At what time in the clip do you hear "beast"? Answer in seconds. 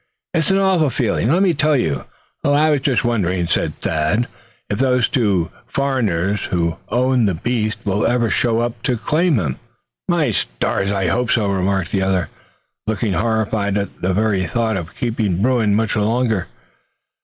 7.37-7.77